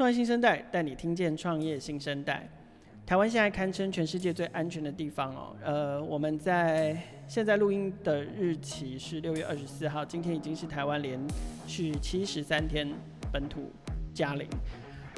[0.00, 2.48] 创业新生代带你听见创业新生代。
[3.04, 5.54] 台湾现在堪称全世界最安全的地方哦。
[5.62, 6.96] 呃，我们在
[7.28, 11.20] 现在录音的日期是六月二十四号，今天已经是台湾连
[11.66, 12.88] 续七十三天
[13.30, 13.70] 本土
[14.14, 14.48] 加零，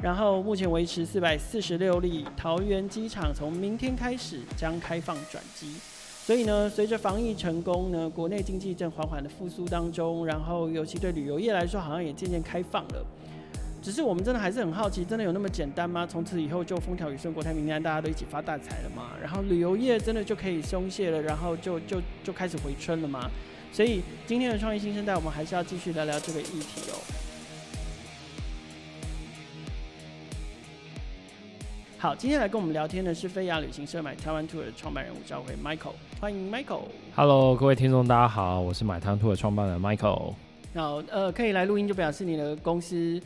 [0.03, 2.25] 然后目前维持四百四十六例。
[2.35, 5.77] 桃园机场从明天开始将开放转机，
[6.25, 13.05] 所以呢，随着防疫成功呢，国内经济正缓缓的复苏当中，然后尤其对旅游业来说，好像也渐渐开放了。
[13.83, 16.07] 只是我们真的还是很好奇，真的有那么简单吗？
[16.09, 19.09] 从此以后就风调雨顺、国泰民安，大家都一起发大财了吗？
[19.21, 23.29] 然后旅游业真的就可以松懈了，然后就就就开始回春了吗？
[23.73, 26.95] 所以今天的创业新生代，我们还是要继续聊聊这个议题哦。
[31.97, 35.91] 好，今天来跟我们聊天的是飞雅旅行社 My Taiwan Tour 的创办人吴兆辉 Michael，
[36.21, 36.83] 欢迎 Michael。
[37.13, 40.35] Hello，各位听众，大家好，我是 My Taiwan Tour 的创办人 Michael。
[40.73, 43.21] 好，呃，可以来录音，就表示你的公司。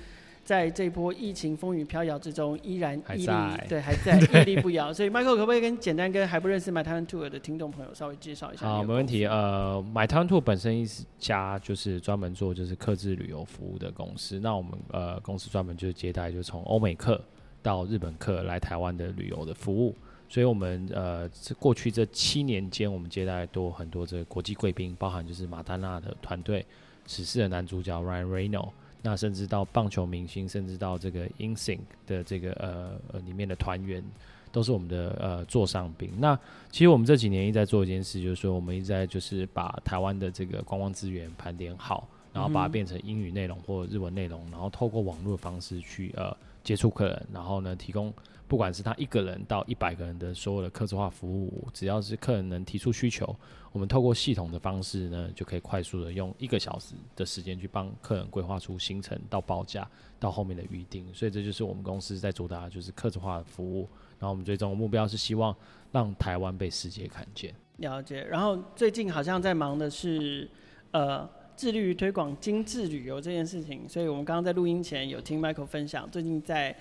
[0.48, 4.94] 在这波疫情风雨飘摇之中，依然屹立，对，还在 屹立不摇。
[4.94, 8.66] 所以，Michael 可不可以跟简单跟还不认识 My Taiwan Tour 的听众朋友稍微介绍一下？
[8.66, 9.26] 好，没问题。
[9.26, 10.88] 呃，My Taiwan Tour 本身一
[11.20, 14.40] 家就是专门做就是客制旅游服务的公司。
[14.40, 17.22] 那我们呃公司专门就是接待，就从欧美客
[17.62, 19.94] 到日本客来台湾的旅游的服务。
[20.30, 26.66] 所以我们呃这过去这七年间，我们接待多很多这个国际贵宾，包含就是马丹娜的团队，
[27.06, 28.70] 史诗的男主角 Ryan Reynolds。
[29.10, 34.04] 那甚至到棒球明星，甚至到这个 InSync 的这个呃呃里面的团员，
[34.52, 36.12] 都是我们的呃座上宾。
[36.18, 36.38] 那
[36.70, 42.06] 其实我们这几年一直在做一件事，就是说我们一直在就是把台湾的这个观光资源盘点好，
[42.38, 48.14] 然后把它变成英语内容或日文内容，然后透过网络的方式去呃接触客人，然后呢提供。
[48.50, 53.36] 不管是他一个人到一百个人的所有的客制化服务，只要是客人能提出需求，
[53.74, 59.86] 我们透过系统的方式呢，就可以快速的用一个小时的时间去帮客人规划出行程到报价
[60.18, 61.14] 到后面的预定。
[61.14, 63.86] 所以这就是我们公司在主打的就是客制化的服务。
[64.18, 65.54] 然后我们最终目标是希望
[65.92, 67.54] 让台湾被世界看见。
[67.80, 68.24] 了解。
[68.24, 70.50] 然后最近好像在忙的是
[70.92, 73.90] 呃致力于推广精致旅游这件事情。
[73.90, 76.74] 所以我们刚刚在录音前有听 Michael 分享，最近在。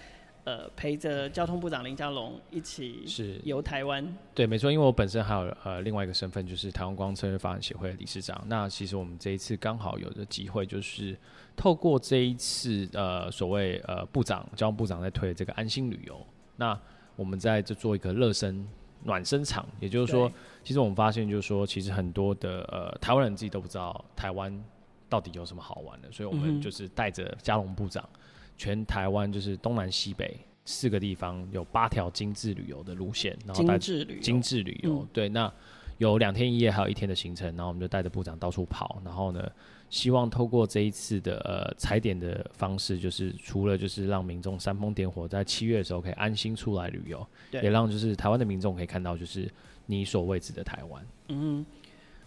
[0.46, 4.16] 呃，陪着交通部长林佳龙一起是游台湾。
[4.32, 8.40] 对，没错，因为我本身还有呃另外一个身份，就是台湾观光策略发展协会的理事长。
[8.46, 11.18] 那其实我们这一次刚好有的机会，就是
[11.56, 16.80] 透过这一次呃所谓呃部长交通部长在推的这个安心旅游，那
[17.16, 18.64] 我们在这做一个热身
[19.04, 20.30] 暖身场，也就是说，
[20.64, 24.64] 其实我们发现就是说，其实很多的呃台湾人自己都不知道台湾
[25.08, 28.02] 到底有什么好玩的，所以我们就是带着嘉龙部长。
[28.14, 28.20] 嗯
[28.58, 35.52] 全台湾就是东南西北四个地方有八条精致旅游的路线，然后带精致旅精致旅游，对，那
[35.98, 39.50] 有两天一夜，还有一天的行程，然后我们就带着部长到处跑，然后呢，
[39.88, 49.50] 希望透过这一次的呃踩点的方式，就是除了就是让民众煽风点火，在七月的时候可以安心出来旅游，也让就是台湾的民众可以看到就是
[49.86, 51.06] 你所未知的台湾。
[51.28, 51.64] 嗯。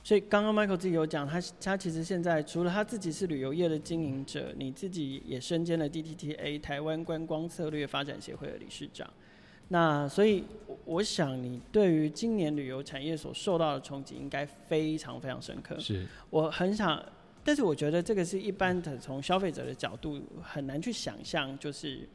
[0.01, 9.07] 所以刚刚 Michael 自己有讲，他他其实现在除了他自己是旅游业的经营者，你自己也身兼了 DTTA 台湾观光策略发展协会的理事长。
[9.69, 10.43] 那所以
[10.85, 15.79] 我想你对于今年旅游产业所受到的冲击应该非常非常深刻。
[15.79, 17.03] 是，我很想，
[17.43, 22.07] 但是我觉得这个是一般的从消费者的角度很难去想象，就是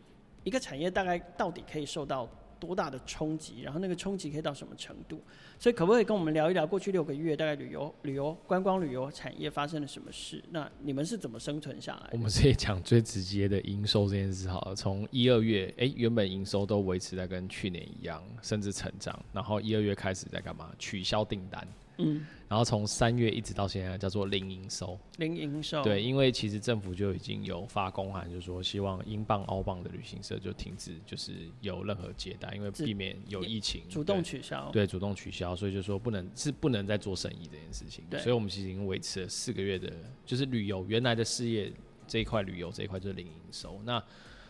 [0.42, 2.28] 一个产业大概到底可以受到。
[2.58, 3.62] 多大的冲击？
[3.62, 5.20] 然后那个冲击可以到什么程度？
[5.58, 10.42] 所以可不可以跟我们聊一聊过去六个月大概旅游、旅游、观光旅游产业发生了什么事？
[10.50, 12.10] 那你们是怎么生存下来的？
[12.12, 14.74] 我们直接讲最直接的营收这件事好了。
[14.74, 19.18] 从一二月，哎，原本营收都维持在跟去年一样，甚至成长。
[19.32, 20.70] 然后一二月开始在干嘛？
[20.78, 21.66] 取消订单。
[21.98, 25.82] 嗯，然后从三月一直到现在叫做零营收，零营收。
[25.82, 34.70] 对，因为其实政府就已经有发公函，就是说希望英镑、澳镑的旅行社就停止，就是有任何接待，因为避免有疫情，主动取消。
[34.72, 38.04] 对，主动取消，所以就说不能是不能再做生意这件事情。
[38.10, 39.92] 对，所以我们其实已经维持了四个月的，
[40.26, 41.72] 就是旅游原来的事业
[42.08, 43.80] 这一块，旅游这一块就是零营收。
[43.84, 44.02] 那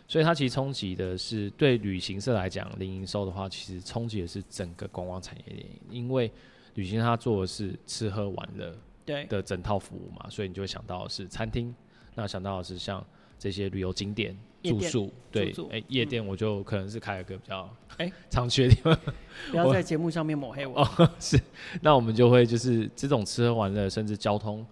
[0.08, 6.32] 所以它其实冲击的是对旅行社来讲，零营收的话，其实冲击的是整个观光产业链，因为。
[6.74, 11.74] 旅行他做的是吃喝玩乐对的整套服务嘛，所以你就会想到的是餐厅，
[12.14, 13.04] 那想到的是像
[13.38, 17.68] 这些旅游景点住宿，对，哎、欸，夜店我就可能是开了个比较
[17.98, 18.98] 哎常去的地方，
[19.52, 21.10] 不要在节目上面抹黑我 哦。
[21.20, 21.38] 是，
[21.82, 24.66] 那我们就会就是这种吃喝玩乐，甚至交通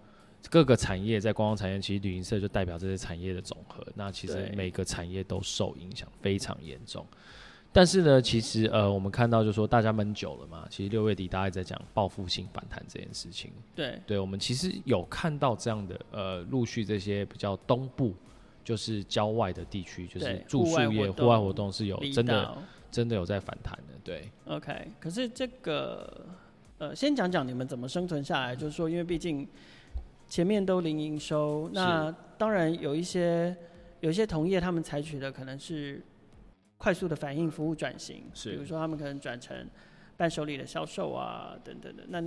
[0.48, 3.86] 各个产业，在观光产业，其实旅行社就代表这些产业的总和。
[3.94, 7.06] 那其实每个产业都受影响非常严重。
[7.72, 13.50] 但是呢，其实呃，我们看到就是说大家闷久了嘛，其实六月底大家在讲报复性反弹这件事情。
[13.74, 18.14] 对，对我们其实有看到这样的呃，陆续这些比较东部
[18.62, 22.54] 就是郊外的地区，就是住宿业、户外活动是有真的
[22.90, 23.94] 真的有在反弹的。
[24.04, 24.88] 对，OK。
[25.00, 26.26] 可是这个
[26.76, 29.48] 呃，先讲讲你们怎么生存下来，就是说，因为毕竟
[30.28, 33.56] 前面都零营收，那当然有一些
[34.00, 36.02] 有一些同业他们采取的可能是
[36.82, 39.68] 快速的反应服务转型，是比如说他们可能转成。
[40.14, 42.04] 伴手礼的销售啊，等等的。
[42.08, 42.22] 那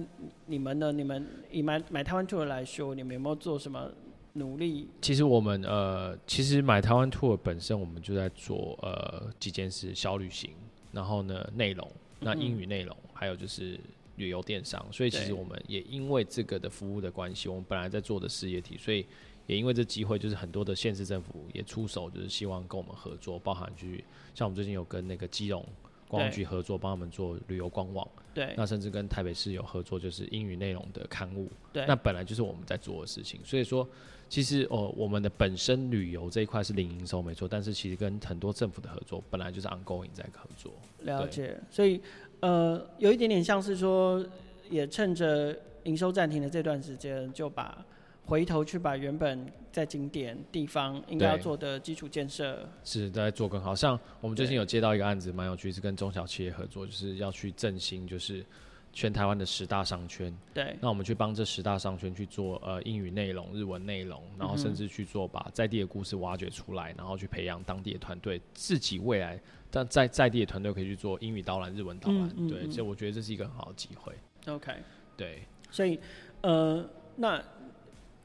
[0.48, 0.92] 你们呢？
[0.92, 3.90] 你们以买买台湾 tour 来说，你们有没有做什么
[4.34, 4.90] 努力？
[5.02, 10.52] 其实我们呃，其实买台湾 tour 本身，我们就在做呃几件事：小旅行，
[10.92, 13.80] 然后呢内容，那英语内容，嗯、还有就是
[14.18, 14.84] 旅游电商。
[14.92, 19.06] 所以其实我们也因为这个的服务的关系，我们本来在做的事业体，所以
[19.48, 24.04] 也因为这机会，就是很多的县市政府也出手，就是希望跟我们合作，包含去
[24.34, 25.66] 像我们最近有跟那个基隆。
[26.08, 28.08] 观光局合作，帮他们做旅游官网。
[28.32, 31.50] 对，那甚至跟台北市有合作，就是英语内容的刊物。
[31.74, 33.40] 对，那本来就是我们在做的事情。
[33.44, 33.86] 所以说，
[34.30, 40.72] 其实哦，我们的本身旅游这一块是零营收没错，但是其实跟很多政府的合作，本来就是 ongoing 在合作。
[41.00, 41.60] 了解。
[41.72, 42.00] 所以，
[42.40, 44.24] 呃，有一点点像是说，
[44.70, 47.84] 也趁着营收暂停的这段时间，就把。
[48.26, 53.76] 回头去把原本在景点地方应该要做的基础建设，是在做更好。
[53.76, 58.44] 像我们最近有接到一个案子，蛮有趣，是跟中小企业合作，就是要去振兴，就是
[58.92, 60.36] 全台湾的十大商圈。
[60.56, 69.40] 对，那我们去帮这十大商圈去做呃英语内容、日文内容，然后甚至去做把在地的故事挖掘出来，然后去培养当地的团队，自己未来
[69.70, 72.22] 但在在地的团队可以去做英语导览、日文导览。
[72.30, 74.14] 嗯嗯嗯对，所以我觉得这是一个很好的机会。
[74.48, 74.74] OK，
[75.16, 76.00] 对，所以
[76.42, 76.84] 呃
[77.18, 77.40] 那。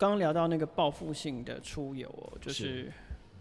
[0.00, 2.92] 刚刚聊到那个报复性的出游哦，就是，是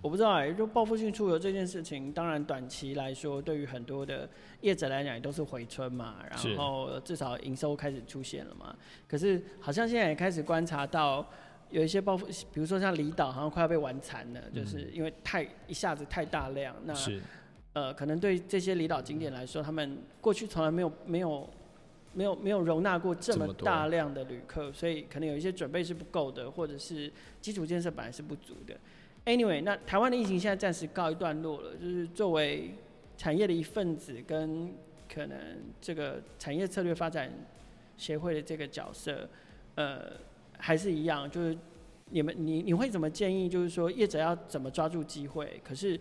[0.02, 4.30] 我不知道哎、欸，就报复性出游这件事情，当然短期来说，对于很多的
[4.60, 8.76] 业者来讲，也都是回春嘛，然后至少营收开始出现了嘛。
[9.08, 11.26] 可是好像现在也开始观察到，
[11.70, 16.94] 有一些报复，比如说像离岛，好像快要被玩残了，就是因为太一下子太大量，那
[17.72, 21.50] 呃，可能对这些离岛景点来说，他们过去从来没有没有。
[22.20, 28.76] 没有没有容纳过这么大量的旅客，所以可能有一些准备是不够的，或者是基础建设本来是不足的。
[29.24, 32.76] Anyway，那台湾的疫情现在暂时告一段落了，就是作为
[33.16, 34.74] 产业的一份子，跟
[35.08, 35.38] 可能
[35.80, 37.32] 这个产业策略发展
[37.96, 39.30] 协会的这个角色，
[39.76, 40.12] 呃，
[40.58, 41.58] 还是一样，就是
[42.10, 43.48] 你们你你会怎么建议？
[43.48, 45.62] 就是说业者要怎么抓住机会？
[45.64, 45.98] 可是。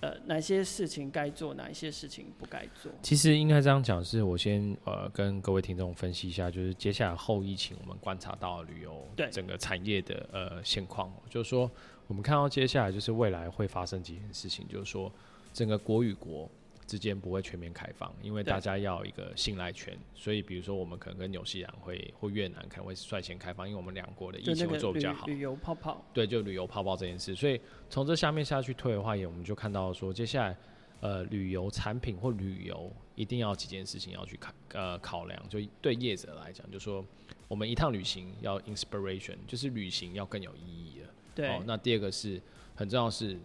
[0.00, 2.92] 呃，哪些事情该做，哪一些事情不该做？
[3.02, 11.70] 其实应该这样讲，是我先呃跟各位听众分析一下，就是接下来后疫情我们观察到旅游整个产业的呃现况，就是说
[12.06, 15.12] 我们看到接下来就是未来会发生几件事情，就是说
[15.52, 16.50] 整个国与国。
[16.88, 25.26] 之间不会全面开放，因为大家要一个信赖权，所以比如说我们可能跟纽西兰会或越南可能会率先开放，因为我们两国的疫情会做比较好。
[25.26, 26.02] 旅游泡泡。
[26.14, 30.56] 对，就旅游泡泡这件事，所以从这下面下去推的话，也我们就看到说，接下来
[31.00, 37.04] 呃旅游产品或旅游一定要几件事情要去考呃考量，就对业者来讲，就说
[37.48, 41.08] 我们一趟旅行要 inspiration，就是旅行要更有意义了。
[41.34, 41.48] 对。
[41.48, 42.40] 哦，那第二个是
[42.74, 43.38] 很重要是。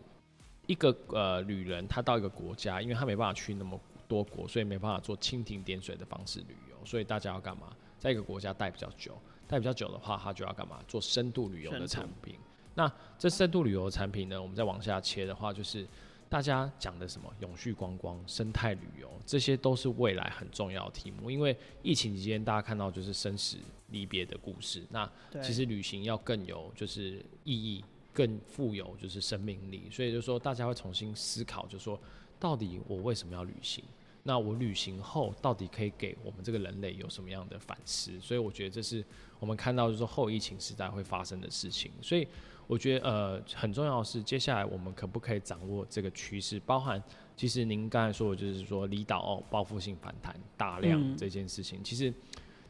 [0.65, 6.86] 一个呃旅人，他到一个国家，因为他没办法去那么多国，所以没办法做蜻蜓点水的方式旅游。
[6.86, 7.75] 所以大家要干嘛？
[8.00, 9.18] 在一个国家待比较久，
[9.48, 10.80] 待比较久的话，他就要干嘛？
[10.88, 12.36] 做深度旅游的产品。
[12.75, 14.42] 那这深度旅游的产品呢？
[14.42, 15.88] 我们再往下切的话，就是
[16.27, 21.30] 大家讲的什么永续观光、生态旅游，这些都是未来很重要的题目。
[21.30, 23.57] 因为疫情期间，大家看到就是生死
[23.90, 24.83] 离别的故事。
[24.90, 25.09] 那
[25.42, 27.83] 其实旅行要更有就是意义。
[28.14, 32.00] 更富有就是生命力，所以就是说大家会重新思考，就是说
[32.40, 33.84] 到底我为什么要旅行？
[34.26, 38.18] 那我旅行后到底可以给我们这个人类有什么样的反思？
[38.22, 39.04] 所以我觉得这是
[39.38, 41.92] 我们看到就是说后疫情时代会发生的事情。
[42.02, 42.26] 所以
[42.66, 46.58] 我觉得呃很重要的是接下来我们可不可以掌握这个趋势？
[46.62, 47.04] 包含
[47.36, 52.14] 其实您刚才说的就是说离岛哦报复性反弹大量这件事情，嗯、其实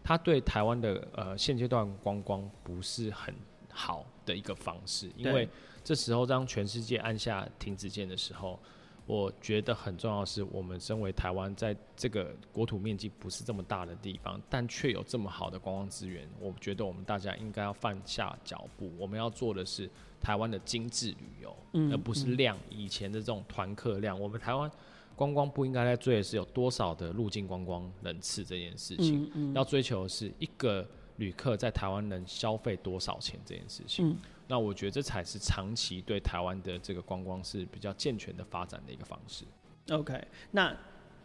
[0.03, 3.31] 它对台湾的呃现阶段观光不是很
[3.73, 5.49] 好的一个方式，因为
[5.83, 8.57] 这时候当全世界按下停止键的时候，
[9.05, 19.89] 我觉得很重要的是，我们身为台湾，在这个国土面积不是这么大的地方，但却有这么好的观光资源，我觉得我们大家应该要放下脚步，我们要做的是
[20.21, 21.53] 台湾的精致旅游，
[21.91, 22.57] 而不是量。
[22.69, 24.71] 以前的这种团客量，我们台湾
[25.17, 30.87] 观光不应该在追的是有多少的入境观光人次这件事情，要追求的是一个。
[31.17, 34.17] 旅客在台湾能消费多少钱这件事情，嗯，
[34.47, 39.45] 那我觉得这才是长期对台湾的这个观光是比较健全的发展的一个方式。
[39.89, 40.19] OK，
[40.51, 40.75] 那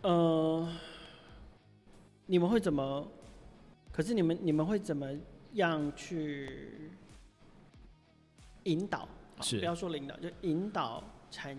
[0.03, 0.69] 呃，
[2.27, 3.07] 你们会怎么？
[3.91, 5.09] 可是你们你们会怎么
[5.55, 6.91] 样去
[8.65, 9.09] 引导？
[9.41, 11.57] 是不要说领导，就引导产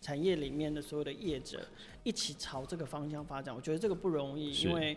[0.00, 1.66] 产业里面的所有的业者
[2.04, 3.54] 一起朝这个方向发展。
[3.54, 4.96] 我觉得这个不容易，因为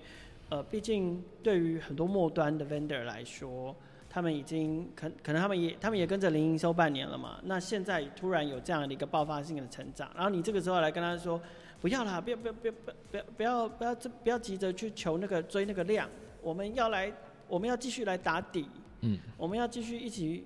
[0.51, 3.73] 呃，毕竟对于很多末端的 vendor 来说，
[4.09, 7.39] 他们已经可可能他们也他们也跟着零营收半年了嘛。
[7.45, 11.41] 那现在突然有这样的一个爆发性的成长，然后你这个时候来跟他说，
[11.79, 12.73] 不要啦，不要不要不要
[13.09, 16.09] 不要不要不要不要急着去求那个追那个量，
[16.41, 17.09] 我们要来
[17.47, 18.67] 我们要继续来打底，
[18.99, 20.45] 嗯，我们要继续一起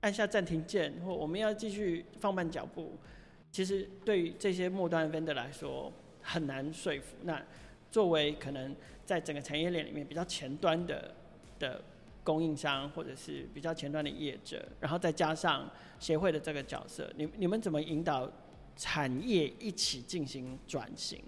[0.00, 2.98] 按下暂停键，或我们要继续放慢脚步。
[3.52, 7.14] 其实对于这些末端 vendor 来说很难说服。
[7.22, 7.40] 那
[7.88, 11.14] 作为可能在整个产业链里面比较前端的
[11.58, 11.82] 的
[12.22, 18.30] 供应商，或者是比较前端的业者，然后再加上协会的这个角色，你你们怎么引导
[18.76, 21.22] 产业一起进行转型？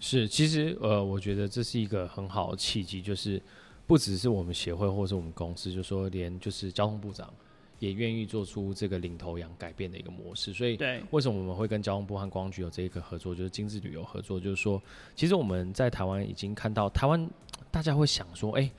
[0.00, 3.40] 是，其实呃，我觉得这是一个很好的契机，就是
[3.86, 7.32] 不只是我们协会或是我们公司，就说连就是交通部长。
[7.78, 14.82] 也愿意做出这个领头羊改变的一个模式，所以对为什么我们会跟交通部和观光局有这一个合作，就是精致旅游合作，就是说，
[15.14, 17.28] 其实我们在台湾已经看到，台湾
[17.70, 18.72] 大家会想说，哎、欸，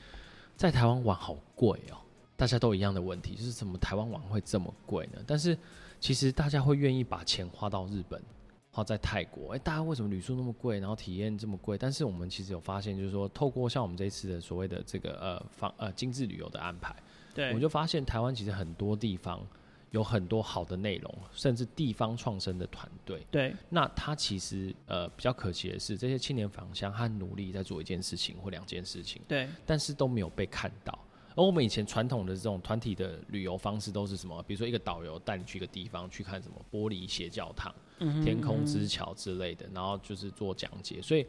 [0.58, 1.96] 在台湾玩好贵哦，
[2.36, 5.24] 大家都一样的问题，就是怎么台湾玩会这么贵呢？
[5.26, 5.58] 但是
[6.02, 8.22] 其实大家会愿意把钱花到日本，
[8.70, 11.78] 花在泰国，哎、欸，大家为什么旅宿那么贵，然后体验这么贵？
[11.78, 16.94] 但是我们其实有发现，就是说，透过像我们这一次的所谓的这个呃方呃精致旅游的安排。
[17.34, 19.46] 对，我就发现台湾其实很多地方
[19.92, 23.26] 有很多好的内容，甚至地方创生的团队。
[23.32, 29.22] 对，那他其实呃比较可惜的是，这些青年返乡和努力在做一件事情或两件事情。
[29.28, 30.98] 对，但是都没有被看到。
[31.36, 34.44] 而我们以前传统的这种团体的旅游方式都是什么？
[34.44, 41.02] 比如说一个导游带你去一个地方去看什么玻璃斜教堂、嗯、天空之桥之类的，然后就是做讲解。
[41.02, 41.26] 所以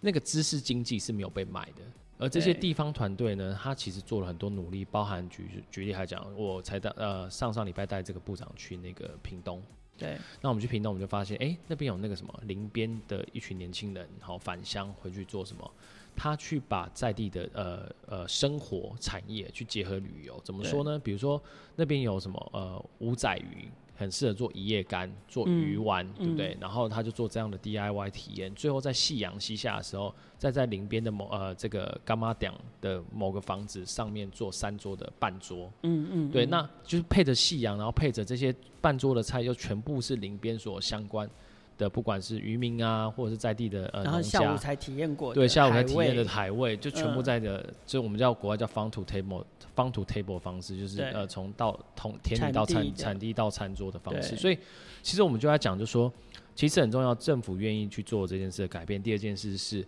[0.00, 1.82] 那个知识经济是没有被买的。
[2.18, 9.62] 而这些地方团队呢，他其实做了很多努力，包含举举例来讲，我才带呃上上礼拜带这个部长去那个屏东，
[9.98, 15.70] 对，那我们去屏东，我们就发现，哎、欸，那边有那个什么林边的一群年轻人，好返乡回去做什么？
[16.16, 20.98] 他去把在地的呃呃生活产业去结合旅游，怎么说呢？
[20.98, 21.42] 比如说
[21.74, 23.68] 那边有什么呃五仔鱼。
[23.96, 26.54] 很适合做一夜干，做鱼丸，嗯、对不对？
[26.54, 41.28] 嗯、然后他就做这样的 DIY 体验，最后在夕阳西下的时候，再在林边的某呃这个干妈店的某个房子上面做三桌的半桌，嗯嗯，对，那就是配着夕阳，然后配着这些半桌的菜，又全部是林边所相关
[41.78, 49.44] 的，不管是渔民啊，或者是在地的呃然后下午才体验过，对，下午才体验的海味，就全部在的，嗯、就我们叫国外叫 farm to table。
[49.76, 54.58] farm to table 方式就是呃从到从田里到餐产地到餐桌的方式，所以
[55.02, 56.10] 其实我们就在讲，就说
[56.54, 59.02] 其实很重要，政府愿意去做这件事的改变。
[59.02, 59.86] 第二件事是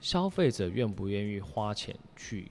[0.00, 2.50] 消费者愿不愿意花钱去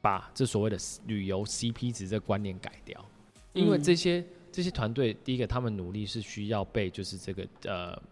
[0.00, 3.04] 把这所谓的旅游 CP 值这观念改掉，
[3.52, 8.02] 因为这些这些团队，第一个他们努力是需要被就是这个呃。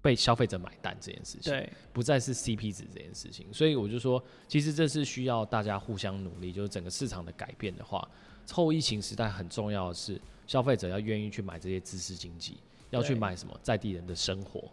[0.00, 8.08] 被消费者买单这件事情，对，不再是 CP 值这件事情，所以我就说，其实这是需要大家互相努力，就是整个市场的改变的话，
[8.52, 12.58] 后疫情时代很重要的是，消费者要愿意去买这些知识经济，
[12.90, 14.70] 要去买什么在地人的生活，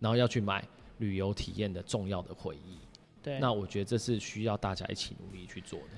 [0.00, 0.66] 然后要去买
[0.98, 2.76] 旅游体验的重要的回忆，
[3.22, 5.88] 对，那我觉得这是需要大家一起努力去做的。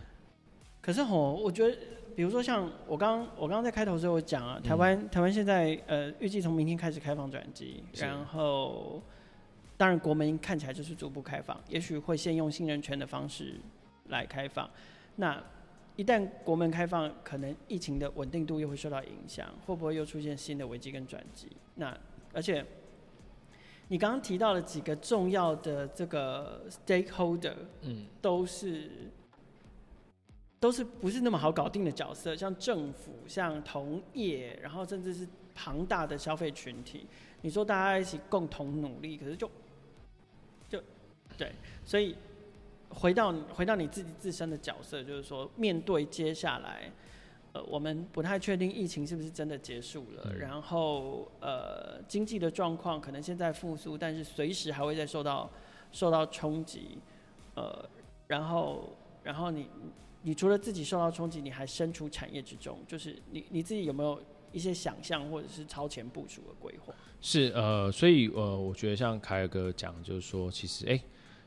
[0.81, 1.77] 可是吼，我觉得。
[2.17, 9.03] 比如说像我刚我刚刚在开头的时候讲啊，台湾、嗯、台湾现在呃预计从明天开始开放转机，然后
[9.77, 13.57] 当然国门看起来就是逐步开放，也许会先用信任权的方式
[14.07, 14.67] 来开放。
[15.17, 15.39] 那
[15.97, 21.49] 一旦国门开放，可能疫情的稳定度又会受到影响，会不会又出现新的危机跟转机？
[21.75, 21.95] 那
[22.33, 22.65] 而且
[23.89, 28.91] 你刚刚提到了几个重要的这个 stakeholder，嗯，都是。
[30.59, 37.07] 都是不是那么好搞定的角色，像政府、像同业，然后甚至是庞大的消费群体。
[37.43, 39.49] 你说大家一起共同努力，可是就
[40.69, 40.83] 就
[41.37, 41.53] 对，
[41.85, 42.17] 所以
[42.89, 46.91] 回到回到你自己自身的角色，就是说面对接下来，
[47.53, 55.51] 呃，我们不太确定疫情是不是真的结束了，嗯、然后呃，经济的状况可能现在复苏，但是随时还会再受到
[55.93, 56.99] 受到冲击，
[57.55, 57.87] 呃，
[58.27, 59.69] 然后然后你。
[60.27, 66.93] 你除了自己受到冲击，你还身处产业之中，就是你你自己有没有一些想象或者是超前部署的规划？
[67.21, 71.03] 是呃，所以呃，我觉得像凯尔哥讲，就是说，其实哎、欸，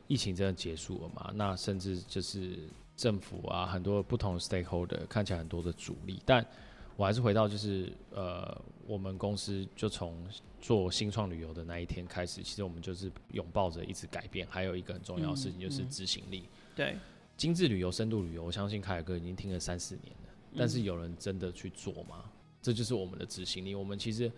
[0.06, 1.30] 疫情真的结束了嘛？
[1.34, 2.58] 那甚至就是
[2.96, 6.42] 政府啊，很多不同的 stakeholder 看起来很多的阻力，但
[6.96, 10.26] 我还是回到就是呃，我们公司就从
[10.58, 16.44] 做新创旅游的那一天开始，其实我们就是拥抱着一直改变，还有一个很重要的事情就是执行力。
[16.48, 16.96] 嗯嗯、对。
[17.40, 22.24] 精致旅游、深度旅游，我相信凯尔哥已经听了三四年了，但是有人真的去做吗？
[22.60, 23.74] 这就是我们的执行力。
[23.74, 24.30] 我们其实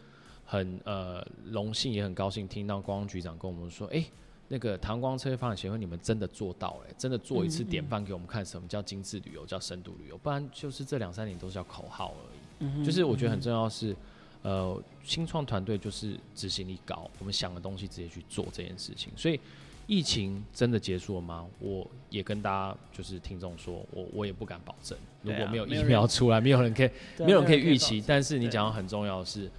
[0.44, 4.06] 很呃荣幸，也很高兴听到观光局长跟我们说，哎、欸，
[4.46, 12.38] 那个台湾观光车业发展协会，你们真的做到了、欸，真的做一次典范给我们看，什么叫精致旅游，叫深度旅游，不然就是这两三年都是叫口号而已。
[12.60, 13.96] 嗯、就是我觉得很重要是，
[14.42, 19.40] 呃，新创团队就是执行力高，我们想的东西直接去做这件事情，所以。
[19.86, 21.46] 疫情真的结束了吗？
[21.58, 24.96] 我也跟大家就是听众说，我我也不敢保证。
[25.22, 28.02] 如果没有疫苗出来，没有人可以，没有人可以预期。
[28.06, 29.50] 但是你讲到很重要的是，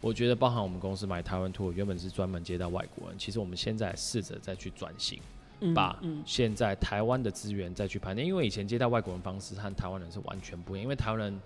[0.00, 5.20] 我觉得包含我们公司 My Taiwan Tour 原本是专门接待外国人，其实我们现在试着再去转型，
[5.74, 11.40] 把现在台湾的资源再去盘点，因为以前接待外国人方式和台湾人是完全不一样，因为台湾人。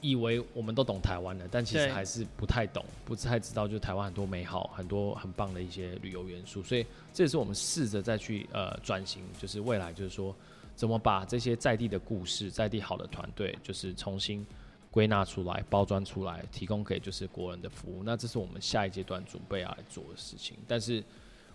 [0.00, 6.62] 以为我们都懂台湾的，但其实还是不太懂，不太知道，就台湾很多美好、很多很棒的一些旅游元素。
[6.62, 10.34] 所以这也是我们试着再去呃转型，就是未来就是说
[10.76, 14.46] 怎么把这些在地的故事、在地好的团队，就是重新
[14.90, 18.02] 归纳出来、包装出来，提供给就是国人的服务。
[18.04, 20.56] 那这是我们下一阶段准备要来做的事情。
[20.68, 21.02] 但是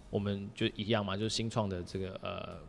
[0.10, 2.60] 我们就一样嘛，就是新创的这个呃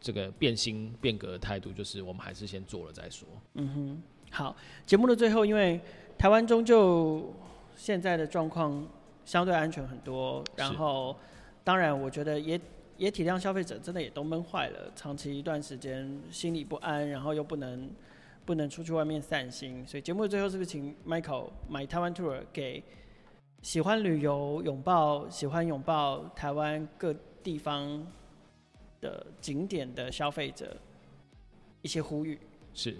[0.00, 3.28] 这个变新变革的态度，就是我们还是先做了再说。
[3.54, 4.02] 嗯哼。
[4.30, 4.54] 好，
[4.86, 5.80] 节目的最后，因为
[6.16, 7.32] 台湾终究
[7.76, 8.86] 现在的状况
[9.24, 11.16] 相对安全很多，然后
[11.64, 12.60] 当然我觉得也
[12.96, 17.90] 也体谅消费者，真的也都闷坏了，长期一段时间心里不安，然后又不能
[18.44, 22.82] 不能出去外面散心，所以节目的最后是不是请 Michael My Taiwan Tour 给
[23.62, 28.06] 喜欢旅游、拥抱喜欢拥抱台湾各地方
[29.00, 30.76] 的景点的消费者
[31.82, 32.38] 一些呼吁？
[32.74, 32.96] 是。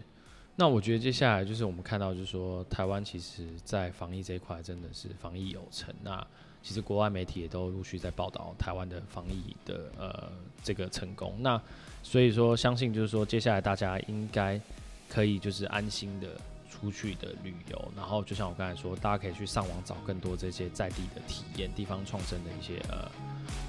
[0.60, 5.94] 那我觉得接下来就是我们看到，就是说台湾其实在防疫这一块真的是防疫有成。
[6.02, 6.26] 那
[6.64, 10.32] 其实国外媒体也都陆续在报道台湾的防疫的呃
[10.64, 11.36] 这个成功。
[11.38, 11.62] 那
[12.02, 14.60] 所以说相信就是说接下来大家应该
[15.08, 16.26] 可以就是安心的
[16.68, 17.92] 出去的旅游。
[17.94, 23.08] 然后就像我刚才说，大家可以去上网找更多这些在地的体验、地方创生的一些呃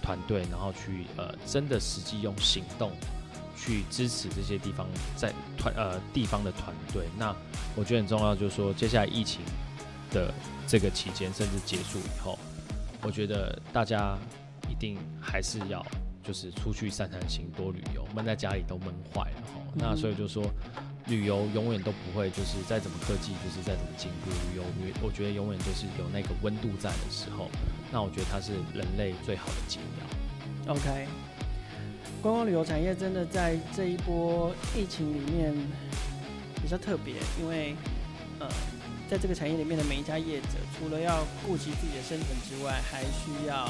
[0.02, 2.92] 团队，然后去呃真的实际用行动。
[3.60, 7.36] 去支持这些地方在团呃地方的团队，那
[7.76, 9.42] 我觉得很重要，就是说接下来疫情
[10.12, 10.34] 的
[10.66, 12.40] 这个期间，甚至结束以后，
[13.02, 14.18] 我觉得大家
[14.70, 15.86] 一定还是要
[16.24, 19.62] 就是出去散散心，多旅游，闷在家里都闷坏了哈。
[19.76, 20.44] 那所以就是说，
[21.08, 24.64] 旅游永远都不会就是再怎么科技，就是再怎么进步，旅游
[25.02, 27.50] 我觉得永远就是有那个温度在的时候，
[27.92, 30.74] 那我觉得它是人类最好的解药。
[30.74, 31.29] OK。
[32.22, 35.54] 观光旅游产业真的在这一波疫情里面
[36.62, 37.74] 比较特别，因为
[38.40, 38.48] 呃，
[39.10, 43.70] 在这个产业里面的每一家业者，除了要顾及自己的生存之外，还需要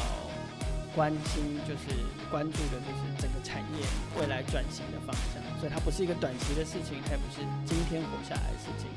[0.95, 1.93] 关心，就是
[2.31, 3.85] 关注的就是整个产业
[4.19, 5.59] 未来转型的方向。
[5.59, 8.89] 所以它不是一个短期的事情，它也不是今天活下来的事情，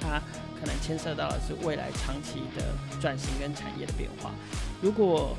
[0.00, 0.22] 它
[0.60, 2.62] 可能牵涉到的是未来长期的
[3.00, 4.30] 转型跟产业的变化。
[4.80, 5.36] 如果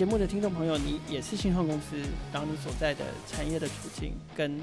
[0.00, 1.94] 节目的听众朋友，你也是新创公司，
[2.32, 4.58] 然后你所在的产业的处境跟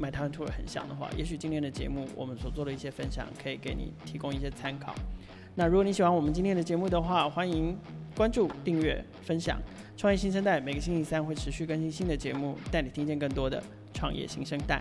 [0.00, 4.94] My Taiwan Tour 很像的话，也许今天的节目我们所做的一些分享，可以给你提供一些参考。
[5.56, 7.76] 那如果你喜欢我们今天的节目的话，欢迎
[8.16, 9.60] 关注、订阅、分享。
[9.94, 14.80] 创业新生代每个星期三会持续更新新的节目，带你听见更多的创业新生代。